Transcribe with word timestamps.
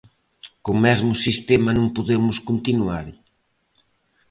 Co 0.63 0.71
mesmo 0.83 1.21
sistema 1.25 1.69
non 1.77 1.93
podemos 1.97 2.37
continuar. 2.49 3.05